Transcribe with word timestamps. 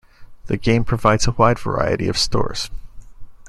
The 0.47 0.57
game 0.57 0.83
provides 0.83 1.27
a 1.27 1.31
wide 1.31 1.59
variety 1.59 2.07
of 2.07 2.17
stores. 2.17 2.71